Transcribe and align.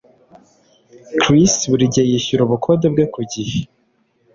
Chris 1.21 1.53
buri 1.71 1.85
gihe 1.93 2.05
yishyura 2.11 2.41
ubukode 2.43 2.85
bwe 2.93 3.05
ku 3.13 3.21
gihe 3.31 3.57